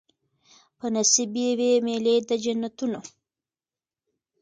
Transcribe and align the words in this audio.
په 0.77 0.85
نصیب 0.95 1.31
یې 1.41 1.49
وي 1.57 1.71
مېلې 1.85 2.15
د 2.29 2.31
جنتونو 2.43 2.99